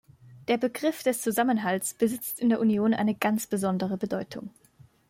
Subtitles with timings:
[0.47, 4.49] Der Begriff des Zusammenhalts besitzt in der Union eine ganz besondere Bedeutung.